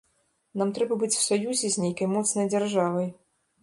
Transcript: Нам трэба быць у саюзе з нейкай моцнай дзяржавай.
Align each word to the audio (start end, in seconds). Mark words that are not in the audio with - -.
Нам 0.61 0.71
трэба 0.77 0.97
быць 1.03 1.11
у 1.19 1.23
саюзе 1.29 1.67
з 1.77 1.87
нейкай 1.87 2.13
моцнай 2.17 2.53
дзяржавай. 2.57 3.07